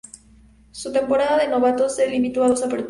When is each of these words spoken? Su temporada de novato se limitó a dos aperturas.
Su 0.71 0.91
temporada 0.91 1.37
de 1.37 1.47
novato 1.47 1.87
se 1.87 2.07
limitó 2.09 2.43
a 2.43 2.47
dos 2.47 2.61
aperturas. 2.63 2.79